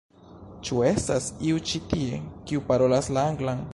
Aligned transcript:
Ĉu 0.69 0.79
estas 0.91 1.27
iu 1.49 1.61
ĉi 1.73 1.81
tie, 1.93 2.21
kiu 2.53 2.65
parolas 2.71 3.11
la 3.19 3.27
anglan? 3.35 3.63